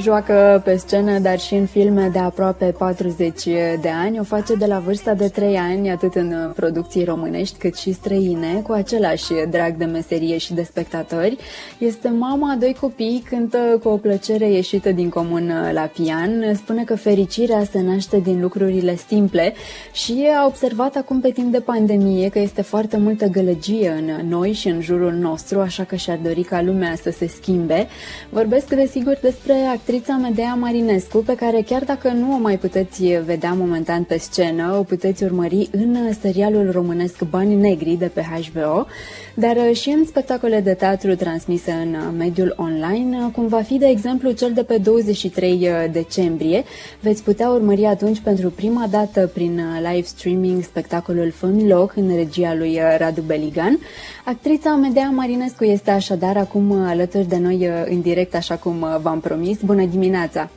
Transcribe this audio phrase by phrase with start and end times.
[0.00, 3.44] Joacă pe scenă, dar și în filme de aproape 40
[3.80, 4.18] de ani.
[4.18, 8.60] O face de la vârsta de 3 ani, atât în producții românești cât și străine,
[8.62, 11.36] cu același drag de meserie și de spectatori.
[11.78, 16.54] Este mama a doi copii, cântă cu o plăcere ieșită din comun la pian.
[16.54, 19.54] Spune că fericirea se naște din lucrurile simple
[19.92, 24.52] și a observat acum pe timp de pandemie că este foarte multă gălăgie în noi
[24.52, 27.86] și în jurul nostru, așa că și-ar dori ca lumea să se schimbe.
[28.30, 29.54] Vorbesc desigur despre
[29.90, 34.76] actrița Medea Marinescu, pe care chiar dacă nu o mai puteți vedea momentan pe scenă,
[34.78, 38.86] o puteți urmări în serialul românesc Bani Negri de pe HBO,
[39.34, 44.30] dar și în spectacole de teatru transmise în mediul online, cum va fi, de exemplu,
[44.30, 46.64] cel de pe 23 decembrie.
[47.00, 49.60] Veți putea urmări atunci pentru prima dată prin
[49.92, 53.78] live streaming spectacolul Fămi Loc în regia lui Radu Beligan.
[54.24, 59.58] Actrița Medea Marinescu este așadar acum alături de noi în direct, așa cum v-am promis.
[59.70, 60.48] Bună dimineața!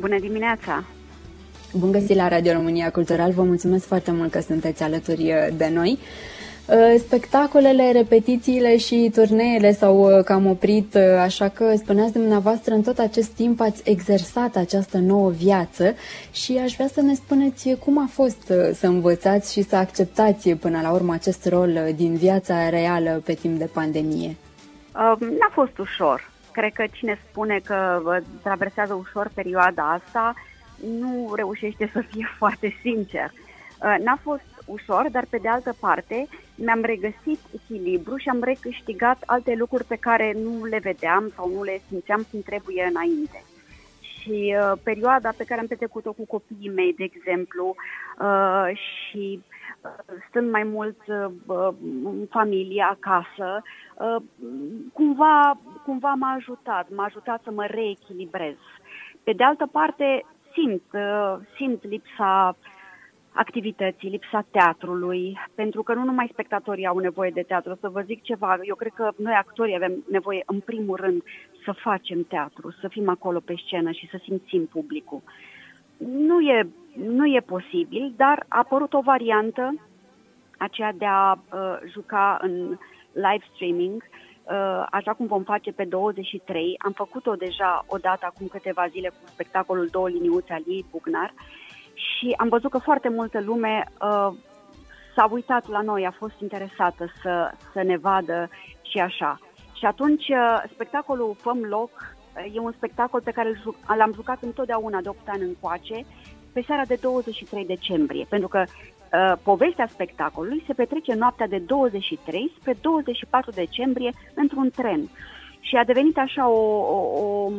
[0.00, 0.84] Bună dimineața!
[1.72, 5.98] Bun găsit la Radio România Cultural, vă mulțumesc foarte mult că sunteți alături de noi.
[6.68, 12.82] Uh, spectacolele, repetițiile și turneele s-au uh, cam oprit, uh, așa că spuneați dumneavoastră, în
[12.82, 15.94] tot acest timp ați exersat această nouă viață
[16.32, 20.80] și aș vrea să ne spuneți cum a fost să învățați și să acceptați până
[20.82, 24.36] la urmă acest rol din viața reală pe timp de pandemie.
[25.18, 26.32] N-a fost ușor.
[26.54, 28.02] Cred că cine spune că
[28.42, 30.34] traversează ușor perioada asta
[30.98, 33.32] nu reușește să fie foarte sincer.
[34.04, 39.54] N-a fost ușor, dar pe de altă parte mi-am regăsit echilibru și am recâștigat alte
[39.54, 43.42] lucruri pe care nu le vedeam sau nu le simțeam cum trebuie înainte.
[44.00, 47.74] Și uh, perioada pe care am petrecut-o cu copiii mei, de exemplu,
[48.18, 49.63] uh, și uh,
[50.28, 51.68] stând mai mult uh,
[52.04, 53.62] în familie, acasă,
[53.98, 54.22] uh,
[54.92, 58.56] cumva, cumva m-a ajutat, m-a ajutat să mă reechilibrez.
[59.22, 62.72] Pe de altă parte, simt, uh, simt lipsa uh,
[63.34, 67.78] activității, lipsa teatrului, pentru că nu numai spectatorii au nevoie de teatru.
[67.80, 71.22] Să vă zic ceva, eu cred că noi actorii avem nevoie, în primul rând,
[71.64, 75.22] să facem teatru, să fim acolo pe scenă și să simțim publicul.
[75.96, 79.74] Nu e, nu e posibil, dar a apărut o variantă,
[80.58, 82.78] aceea de a uh, juca în
[83.12, 86.74] live streaming, uh, așa cum vom face pe 23.
[86.78, 91.32] Am făcut-o deja odată acum câteva zile cu spectacolul Două liniuțe al ei Bugnar.
[91.34, 94.34] Uh, și am văzut că foarte multă lume uh,
[95.14, 98.48] s-a uitat la noi, a fost interesată să, să ne vadă
[98.82, 99.38] și așa.
[99.72, 103.62] Și atunci uh, spectacolul Făm Loc uh, e un spectacol pe care
[103.96, 106.04] l-am jucat întotdeauna de 8 ani încoace,
[106.54, 112.52] pe seara de 23 decembrie, pentru că uh, povestea spectacolului se petrece noaptea de 23
[112.60, 115.08] spre 24 decembrie într-un tren.
[115.60, 117.50] Și a devenit așa o, o, o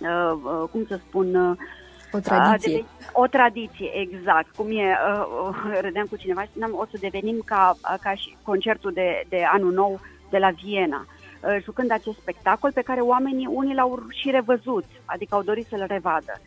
[0.00, 1.56] uh, uh, cum să spun, uh,
[2.12, 2.84] o tradiție.
[3.12, 4.54] o tradiție, exact.
[4.56, 8.36] Cum e, uh, uh, râdeam cu cineva și spuneam, o să devenim ca, ca și
[8.42, 13.46] concertul de, de anul nou de la Viena, uh, jucând acest spectacol pe care oamenii,
[13.50, 16.40] unii l-au și revăzut, adică au dorit să-l revadă.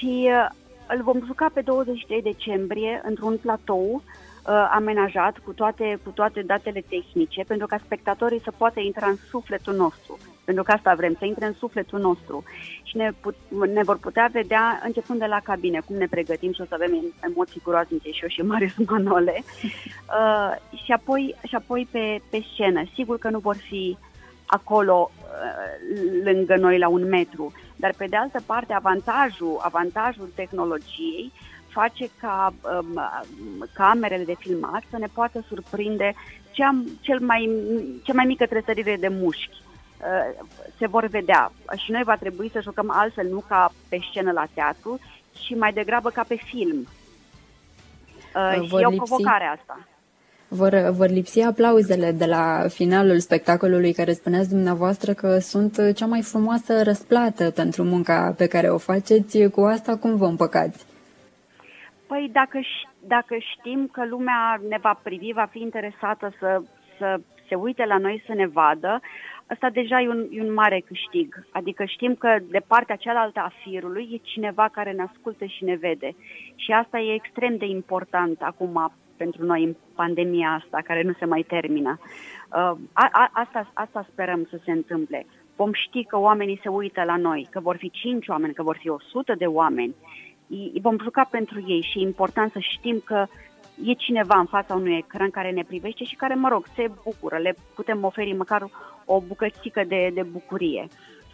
[0.00, 0.48] Și uh,
[0.88, 6.82] îl vom juca pe 23 decembrie într-un platou uh, amenajat cu toate, cu toate datele
[6.88, 10.18] tehnice, pentru ca spectatorii să poată intra în sufletul nostru.
[10.44, 12.42] Pentru că asta vrem, să intre în sufletul nostru.
[12.82, 13.36] Și ne, put,
[13.72, 16.92] ne vor putea vedea începând de la cabine, cum ne pregătim și o să avem
[17.30, 19.42] emoții groaznice și eu și Marius Manole.
[20.20, 22.82] Uh, și apoi, și apoi pe, pe scenă.
[22.94, 23.96] Sigur că nu vor fi
[24.46, 31.32] acolo uh, lângă noi la un metru, dar pe de altă parte avantajul, avantajul tehnologiei
[31.68, 33.02] face ca um,
[33.74, 36.14] camerele de filmat să ne poată surprinde
[36.50, 37.50] cea, cel mai,
[38.02, 39.60] cea mai mică tresărire de mușchi
[40.00, 40.46] Uh,
[40.78, 41.52] se vor vedea.
[41.76, 44.98] Și noi va trebui să jucăm altfel, nu ca pe scenă la teatru,
[45.32, 46.86] ci mai degrabă ca pe film.
[48.34, 49.78] Uh, vor și e o provocare asta.
[50.52, 56.22] Vor, vor lipsi aplauzele de la finalul spectacolului care spuneați dumneavoastră că sunt cea mai
[56.22, 59.50] frumoasă răsplată pentru munca pe care o faceți.
[59.50, 60.86] Cu asta cum vă împăcați?
[62.06, 62.60] Păi dacă,
[63.06, 66.62] dacă știm că lumea ne va privi, va fi interesată să,
[66.98, 69.00] să se uite la noi să ne vadă,
[69.52, 71.46] Asta deja e un, e un mare câștig.
[71.52, 75.74] Adică știm că de partea cealaltă a firului e cineva care ne ascultă și ne
[75.74, 76.14] vede.
[76.54, 81.24] Și asta e extrem de important acum pentru noi în pandemia asta, care nu se
[81.24, 81.98] mai termină.
[82.00, 82.72] Uh,
[83.02, 85.26] a, a, asta, asta sperăm să se întâmple.
[85.56, 88.76] Vom ști că oamenii se uită la noi, că vor fi cinci oameni, că vor
[88.80, 89.94] fi o sută de oameni,
[90.80, 93.26] vom juca pentru ei și e important să știm că
[93.84, 97.36] e cineva în fața unui ecran care ne privește și care, mă rog, se bucură,
[97.36, 98.62] le putem oferi măcar
[99.04, 100.88] o bucățică de, de bucurie.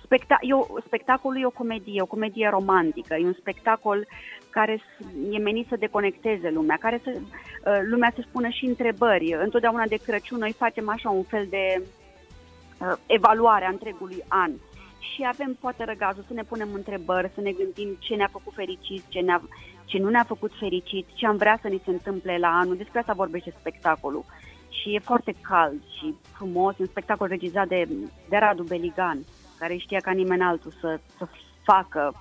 [0.07, 4.07] Specta- eu, spectacolul e o comedie, o comedie romantică, e un spectacol
[4.51, 4.83] care
[5.31, 9.37] e menit să deconecteze lumea, care să, uh, lumea să spună și întrebări.
[9.43, 14.53] Întotdeauna de Crăciun noi facem așa un fel de uh, evaluare a întregului an
[14.99, 19.03] și avem poate răgazul să ne punem întrebări, să ne gândim ce ne-a făcut fericit,
[19.09, 19.43] ce, ne-a,
[19.85, 22.77] ce nu ne-a făcut fericit, ce am vrea să ne se întâmple la anul.
[22.77, 24.25] Despre asta vorbește spectacolul.
[24.69, 27.89] Și e foarte cald și frumos, un spectacol regizat de,
[28.29, 29.19] de Radu Beligan,
[29.59, 31.27] care știa ca nimeni altul să, să
[31.63, 32.15] facă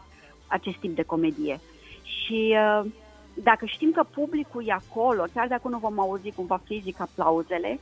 [0.48, 1.60] acest tip de comedie.
[2.04, 2.92] Și uh,
[3.34, 7.80] dacă știm că publicul e acolo, chiar dacă nu vom auzi cumva fizic aplauzele,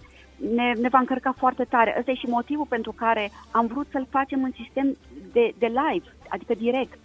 [0.55, 1.95] ne, ne va încărca foarte tare.
[1.97, 4.97] Ăsta e și motivul pentru care am vrut să-l facem în sistem
[5.31, 7.00] de, de live, adică direct.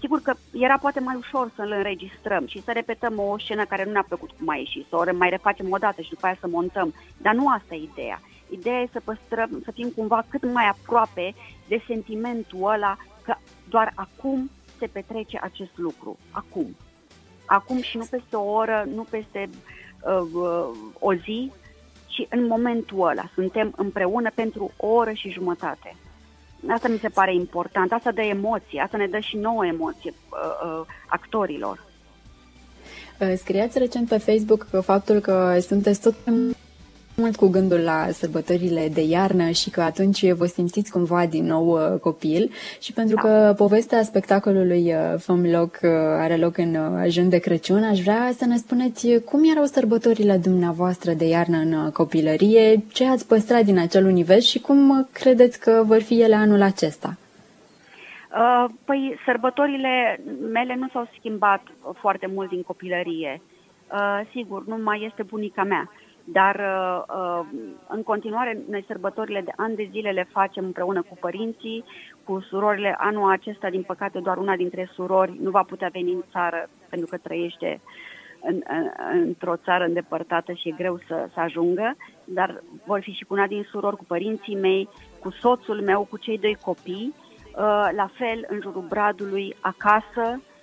[0.00, 3.90] Sigur că era poate mai ușor să-l înregistrăm și să repetăm o scenă care nu
[3.90, 6.46] ne-a plăcut cum a ieșit, să o mai refacem o dată și după aia să
[6.50, 6.94] montăm.
[7.16, 8.20] Dar nu asta e ideea.
[8.50, 11.34] Ideea e să păstrăm, să fim cumva cât mai aproape
[11.68, 13.34] de sentimentul ăla că
[13.68, 16.18] doar acum se petrece acest lucru.
[16.30, 16.76] Acum.
[17.44, 20.68] Acum și nu peste o oră, nu peste uh, uh,
[20.98, 21.52] o zi,
[22.06, 23.30] ci în momentul ăla.
[23.34, 25.96] Suntem împreună pentru o oră și jumătate.
[26.68, 27.92] Asta mi se pare important.
[27.92, 31.84] Asta dă emoție, asta ne dă și nouă emoție uh, uh, actorilor.
[33.20, 36.14] Uh, scriați recent pe Facebook că faptul că sunteți tot
[37.16, 41.66] mult cu gândul la sărbătorile de iarnă și că atunci vă simțiți cumva din nou
[41.66, 42.50] uh, copil
[42.80, 43.20] și pentru da.
[43.20, 48.44] că povestea spectacolului uh, Famloc uh, are loc în ajun de Crăciun, aș vrea să
[48.46, 54.04] ne spuneți cum erau sărbătorile dumneavoastră de iarnă în copilărie, ce ați păstrat din acel
[54.04, 57.16] univers și cum credeți că vor fi ele anul acesta?
[58.84, 60.20] Păi, sărbătorile
[60.52, 61.62] mele nu s-au schimbat
[62.00, 63.40] foarte mult din copilărie.
[64.32, 66.03] Sigur, nu mai este bunica mea dar uh,
[67.08, 67.46] uh,
[67.88, 71.84] în continuare noi sărbătorile de ani de zile le facem împreună cu părinții,
[72.24, 72.94] cu surorile.
[72.98, 77.08] Anul acesta, din păcate, doar una dintre surori nu va putea veni în țară pentru
[77.10, 77.80] că trăiește
[78.40, 83.24] în, în, într-o țară îndepărtată și e greu să, să ajungă, dar vor fi și
[83.24, 84.88] cu una din surori, cu părinții mei,
[85.20, 90.53] cu soțul meu, cu cei doi copii, uh, la fel în jurul bradului, acasă, Uh,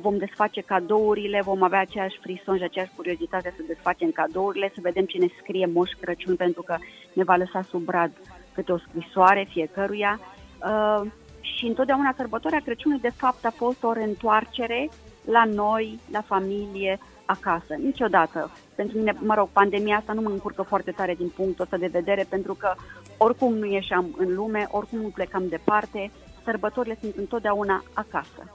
[0.00, 5.04] vom desface cadourile, vom avea aceeași frison și aceeași curiozitate să desfacem cadourile, să vedem
[5.04, 6.76] ce ne scrie Moș Crăciun, pentru că
[7.12, 8.12] ne va lăsa sub brad
[8.54, 10.20] câte o scrisoare fiecăruia.
[10.64, 11.10] Uh,
[11.40, 14.88] și întotdeauna sărbătoarea Crăciunului, de fapt, a fost o reîntoarcere
[15.24, 17.74] la noi, la familie, acasă.
[17.74, 18.50] Niciodată.
[18.74, 21.86] Pentru mine, mă rog, pandemia asta nu mă încurcă foarte tare din punctul ăsta de
[21.86, 22.74] vedere, pentru că
[23.16, 26.10] oricum nu ieșeam în lume, oricum nu plecam departe,
[26.44, 28.52] sărbătorile sunt întotdeauna acasă.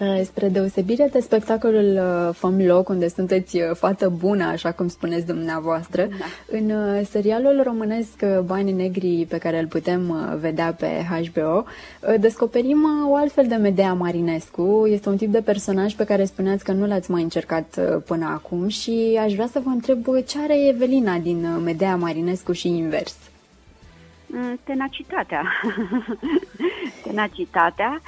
[0.00, 4.88] Uh, spre deosebire de spectacolul uh, Făm Loc, unde sunteți uh, fată bună, așa cum
[4.88, 6.24] spuneți dumneavoastră, da.
[6.46, 6.72] în
[7.04, 11.64] serialul românesc Banii Negri pe care îl putem vedea pe HBO,
[12.18, 14.86] descoperim o altfel de Medea Marinescu.
[14.90, 18.68] Este un tip de personaj pe care spuneați că nu l-ați mai încercat până acum
[18.68, 23.16] și aș vrea să vă întreb ce are Evelina din Medea Marinescu și invers.
[24.26, 25.42] Mm, tenacitatea.
[27.06, 28.00] Tenacitatea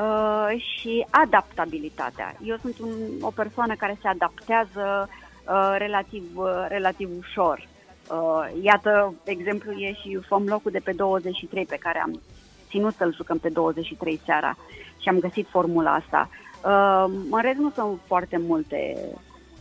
[0.00, 2.36] uh, și adaptabilitatea.
[2.42, 2.90] Eu sunt un,
[3.20, 7.68] o persoană care se adaptează uh, relativ, uh, relativ ușor.
[8.10, 12.20] Uh, iată, exemplu e și Fom locul de pe 23 pe care am
[12.68, 14.56] ținut să-l jucăm pe 23 seara
[14.98, 16.28] și am găsit formula asta.
[16.64, 18.96] Uh, în rest nu sunt foarte multe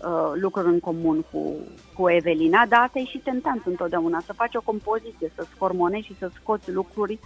[0.04, 1.56] uh, lucruri în comun cu,
[1.94, 6.18] cu Evelina, dar asta e și tentant întotdeauna, să faci o compoziție, să scormonești și
[6.18, 7.20] să scoți lucruri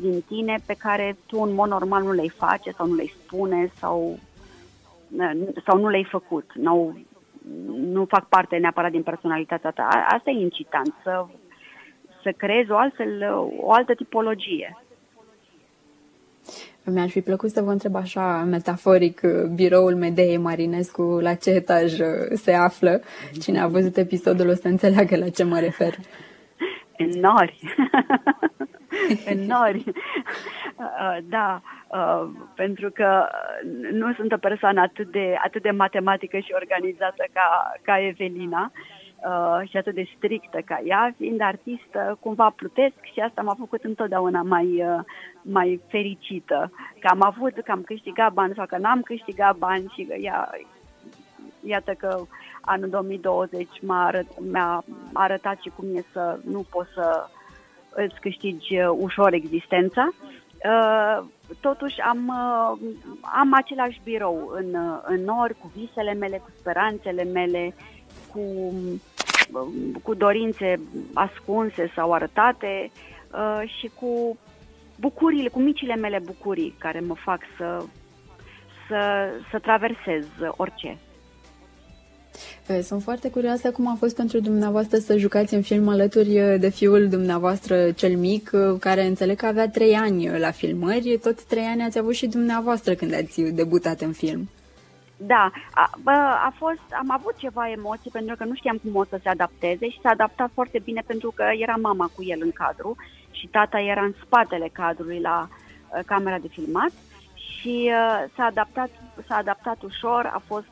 [0.00, 3.72] din tine pe care tu în mod normal nu le-ai face sau nu le-ai spune
[3.78, 4.18] sau,
[5.64, 6.50] sau nu le-ai făcut.
[6.54, 6.98] Nu,
[7.76, 9.88] nu fac parte neapărat din personalitatea ta.
[10.08, 11.26] Asta e incitant, să,
[12.22, 14.76] să creezi o, altfel, o altă tipologie.
[16.84, 19.20] Mi-ar fi plăcut să vă întreb așa, metaforic,
[19.54, 21.92] biroul Medeei Marinescu, la ce etaj
[22.32, 23.00] se află?
[23.40, 25.94] Cine a văzut episodul o să înțeleagă la ce mă refer.
[27.02, 27.58] În nori.
[29.30, 29.84] în nori.
[30.76, 33.28] Uh, da, uh, pentru că
[33.92, 39.68] nu sunt o persoană atât de, atât de matematică și organizată ca, ca Evelina uh,
[39.68, 44.42] și atât de strictă ca ea, fiind artistă, cumva plutesc și asta m-a făcut întotdeauna
[44.42, 44.84] mai,
[45.42, 46.72] mai fericită.
[46.98, 50.50] Că am avut, că am câștigat bani sau că n-am câștigat bani și că ea,
[51.60, 52.20] iată că
[52.60, 57.28] anul 2020 m-a, arăt, mi-a arătat și cum e să nu poți să
[57.90, 60.08] îți câștigi uh, ușor existența
[60.64, 61.24] Uh,
[61.60, 62.88] totuși am, uh,
[63.22, 67.74] am același birou în, uh, în nord, cu visele mele, cu speranțele mele,
[68.32, 68.42] cu,
[70.02, 70.80] cu dorințe
[71.14, 72.90] ascunse sau arătate
[73.78, 74.38] și cu
[75.00, 77.84] bucuriile, cu micile mele bucurii care mă fac să,
[78.88, 80.26] să, să traversez
[80.56, 80.98] orice.
[82.82, 87.08] Sunt foarte curioasă cum a fost pentru dumneavoastră să jucați în film alături de fiul
[87.08, 91.18] dumneavoastră cel mic, care înțeleg că avea trei ani la filmări.
[91.22, 94.48] Tot trei ani ați avut și dumneavoastră când ați debutat în film.
[95.20, 96.10] Da, a, bă,
[96.44, 99.88] a fost, am avut ceva emoții pentru că nu știam cum o să se adapteze
[99.88, 102.96] și s-a adaptat foarte bine pentru că era mama cu el în cadru
[103.30, 106.90] și tata era în spatele cadrului la uh, camera de filmat
[107.34, 108.90] și uh, s-a adaptat,
[109.26, 110.66] s-a adaptat ușor, a fost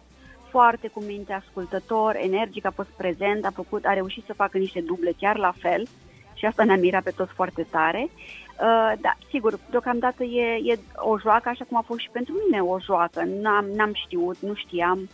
[0.57, 4.81] foarte cu minte ascultător, energic, a fost prezent, a, făcut, a reușit să facă niște
[4.81, 5.87] duble chiar la fel
[6.35, 8.09] și asta ne-a mirat pe toți foarte tare.
[8.11, 12.61] Uh, da, sigur, deocamdată e, e o joacă așa cum a fost și pentru mine
[12.61, 13.23] o joacă.
[13.43, 15.09] N-am, n-am știut, nu știam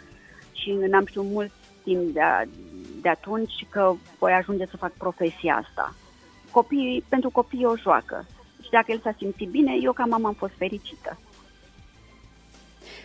[0.53, 2.43] și n-am știut mult timp de, a,
[3.01, 5.95] de atunci că voi ajunge să fac profesia asta.
[6.51, 8.27] Copii, pentru copii e o joacă.
[8.63, 11.19] Și dacă el s-a simțit bine, eu ca mama am fost fericită.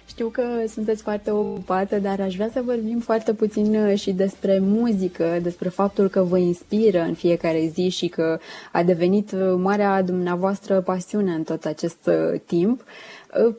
[0.08, 4.60] Știu că sunteți foarte ocupată, dar aș vrea să vorbim foarte puțin uh, și despre
[4.62, 8.40] muzică, despre faptul că vă inspiră în fiecare zi și că
[8.72, 12.80] a devenit uh, marea dumneavoastră pasiune în tot acest uh, timp.
[12.82, 12.86] Uh,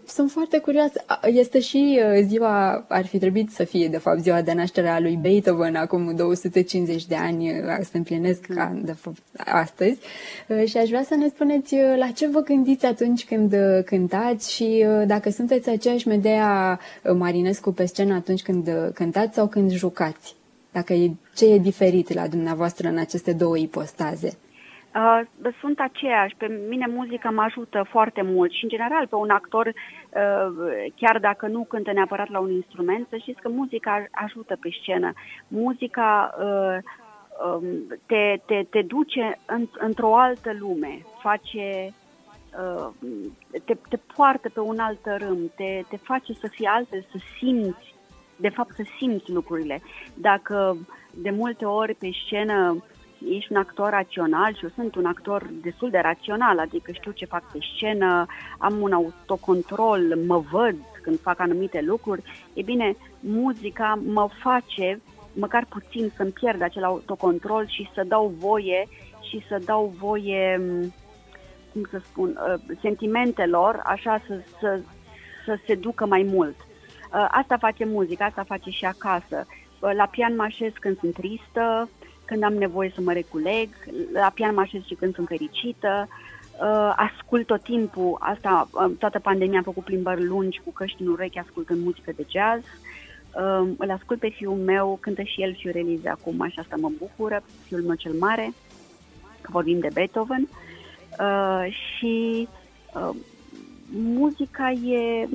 [0.07, 1.05] sunt foarte curioasă.
[1.23, 5.01] Este și uh, ziua, ar fi trebuit să fie, de fapt, ziua de naștere a
[5.01, 7.57] lui Beethoven, acum 250 de ani uh,
[7.91, 9.99] se împlinesc ca, de fapt, astăzi.
[10.65, 15.31] Și aș vrea să ne spuneți la ce vă gândiți atunci când cântați și dacă
[15.31, 16.81] sunteți aceeași Medea
[17.15, 20.37] Marinescu pe scenă atunci când cântați sau când jucați.
[20.73, 24.37] Dacă e, ce e diferit la dumneavoastră în aceste două ipostaze.
[24.95, 25.21] Uh,
[25.61, 26.35] sunt aceeași.
[26.37, 31.19] Pe mine muzica mă ajută foarte mult și, în general, pe un actor, uh, chiar
[31.19, 35.13] dacă nu cântă neapărat la un instrument, să știți că muzica ajută pe scenă.
[35.49, 36.79] Muzica uh,
[37.47, 37.65] um,
[38.07, 41.95] te, te, te duce în, într-o altă lume, face,
[42.63, 42.89] uh,
[43.65, 47.95] te, te poartă pe un alt râm, te, te face să fii altfel, să simți,
[48.37, 49.83] de fapt să simți lucrurile.
[50.15, 50.77] Dacă
[51.15, 52.97] de multe ori pe scenă uh,
[53.29, 57.25] ești un actor rațional și eu sunt un actor destul de rațional, adică știu ce
[57.25, 58.27] fac pe scenă,
[58.59, 62.23] am un autocontrol, mă văd când fac anumite lucruri,
[62.55, 65.01] e bine, muzica mă face
[65.33, 68.89] măcar puțin să-mi pierd acel autocontrol și să dau voie
[69.29, 70.61] și să dau voie,
[71.73, 74.81] cum să spun, uh, sentimentelor, așa să, să,
[75.45, 76.57] să se ducă mai mult.
[76.57, 79.47] Uh, asta face muzica, asta face și acasă.
[79.81, 81.89] Uh, la pian mă așez când sunt tristă,
[82.29, 83.69] când am nevoie să mă reculeg,
[84.13, 89.19] la pian mă așez și când sunt fericită, uh, ascult tot timpul, asta, uh, toată
[89.19, 93.91] pandemia am făcut plimbări lungi cu căști în urechi ascultând muzică de jazz, uh, îl
[93.91, 97.95] ascult pe fiul meu, cântă și el fiorelize acum și asta mă bucură, fiul meu
[97.95, 98.53] cel mare,
[99.41, 100.49] că vorbim de Beethoven,
[101.21, 102.49] uh, și
[102.95, 103.17] uh,
[103.93, 105.29] muzica e,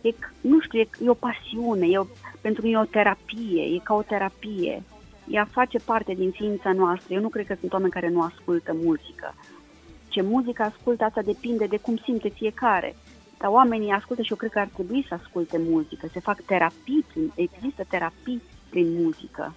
[0.00, 2.06] e, nu știu, e, e o pasiune, e o,
[2.40, 4.82] pentru mine e o terapie, e ca o terapie
[5.28, 7.14] ea face parte din ființa noastră.
[7.14, 9.34] Eu nu cred că sunt oameni care nu ascultă muzică.
[10.08, 12.96] Ce muzică ascultă, asta depinde de cum simte fiecare.
[13.38, 17.04] Dar oamenii ascultă și eu cred că ar trebui să asculte muzică, să fac terapii,
[17.34, 19.54] există terapii prin muzică.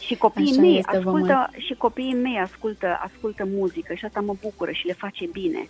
[0.00, 4.70] Și copiii Așa mei ascultă, și copiii mei ascultă, ascultă muzică și asta mă bucură
[4.70, 5.68] și le face bine.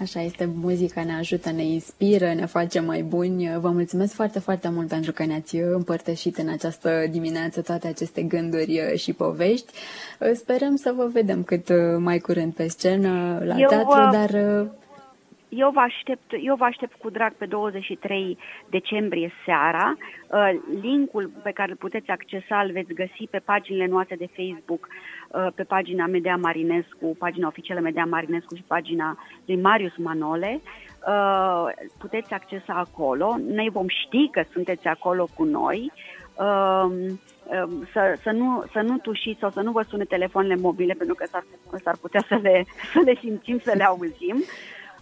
[0.00, 3.58] Așa este, muzica ne ajută, ne inspiră, ne face mai buni.
[3.60, 8.92] Vă mulțumesc foarte, foarte mult pentru că ne-ați împărtășit în această dimineață toate aceste gânduri
[8.96, 9.72] și povești.
[10.34, 14.30] Sperăm să vă vedem cât mai curând pe scenă, la Eu, teatru, dar
[15.50, 18.38] eu vă, aștept, eu vă aștept cu drag pe 23
[18.68, 19.96] decembrie seara.
[20.28, 24.88] Uh, linkul pe care îl puteți accesa îl veți găsi pe paginile noastre de Facebook,
[25.28, 30.60] uh, pe pagina Medea Marinescu, pagina oficială Medea Marinescu și pagina lui Marius Manole.
[31.06, 31.66] Uh,
[31.98, 33.36] puteți accesa acolo.
[33.46, 35.92] Noi vom ști că sunteți acolo cu noi.
[36.34, 40.94] Um, um, să, să, nu, să nu tușiți sau să nu vă sune telefoanele mobile
[40.94, 41.44] pentru că s-ar,
[41.82, 44.44] s-ar putea să le, să le simțim, să le auzim.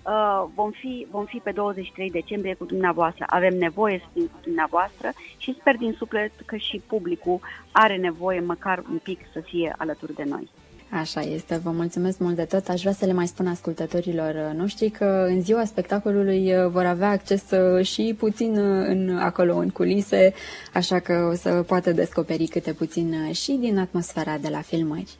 [0.02, 3.24] Uh, uh, vom, fi, vom fi pe 23 decembrie cu dumneavoastră.
[3.28, 7.40] Avem nevoie să fim cu dumneavoastră și sper din suflet că și publicul
[7.72, 10.48] are nevoie măcar un pic să fie alături de noi.
[10.90, 12.68] Așa este, vă mulțumesc mult de tot.
[12.68, 17.10] Aș vrea să le mai spun ascultătorilor noștri că în ziua spectacolului uh, vor avea
[17.10, 20.32] acces uh, și puțin uh, în, acolo în culise,
[20.74, 25.16] așa că o să poată descoperi câte puțin și din atmosfera de la filmări.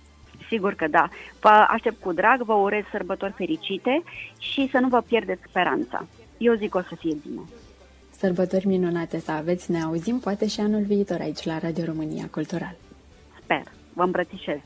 [0.49, 1.09] Sigur că da.
[1.41, 4.03] Vă aștept cu drag, vă urez sărbători fericite
[4.39, 6.07] și să nu vă pierdeți speranța.
[6.39, 7.41] Eu zic că o să fie bine.
[8.11, 12.77] Sărbători minunate să aveți, ne auzim poate și anul viitor aici la Radio România Cultural.
[13.43, 13.63] Sper,
[13.93, 14.59] vă îmbrățișez.